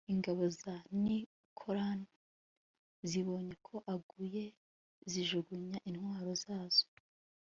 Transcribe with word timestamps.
ingabo 0.13 0.43
za 0.61 0.75
nikanori 1.01 2.05
zibonye 3.09 3.53
ko 3.67 3.75
aguye 3.93 4.43
zijugunya 5.11 5.77
intwaro 5.89 6.31
zazo 6.45 6.85